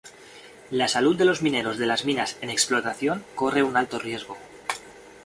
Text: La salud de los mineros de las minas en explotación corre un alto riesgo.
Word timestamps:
La 0.71 0.87
salud 0.87 1.15
de 1.15 1.25
los 1.25 1.43
mineros 1.43 1.77
de 1.77 1.85
las 1.85 2.05
minas 2.05 2.37
en 2.41 2.49
explotación 2.49 3.23
corre 3.35 3.61
un 3.61 3.77
alto 3.77 3.99
riesgo. 3.99 4.35